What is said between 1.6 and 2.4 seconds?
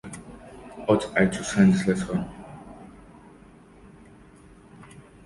this letter?